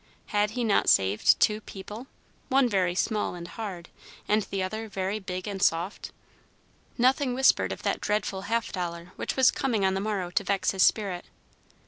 Had 0.33 0.49
he 0.57 0.63
not 0.63 0.89
saved 0.89 1.39
two 1.39 1.61
"people," 1.61 2.07
one 2.49 2.67
very 2.67 2.95
small 2.95 3.35
and 3.35 3.47
hard, 3.47 3.89
and 4.27 4.41
the 4.41 4.63
other 4.63 4.87
very 4.89 5.19
big 5.19 5.47
and 5.47 5.61
soft? 5.61 6.11
Nothing 6.97 7.35
whispered 7.35 7.71
of 7.71 7.83
that 7.83 8.01
dreadful 8.01 8.41
half 8.49 8.71
dollar 8.71 9.11
which 9.15 9.35
was 9.35 9.51
coming 9.51 9.85
on 9.85 9.93
the 9.93 10.01
morrow 10.01 10.31
to 10.31 10.43
vex 10.43 10.71
his 10.71 10.81
spirit. 10.81 11.25